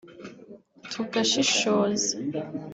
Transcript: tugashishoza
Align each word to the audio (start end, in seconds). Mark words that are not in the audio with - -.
tugashishoza 0.91 2.11